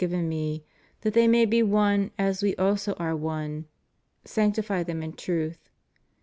[0.01, 0.65] 349 given Me:
[1.01, 3.67] that they may he one as We also are one....
[4.25, 5.69] Sanctify them in truth.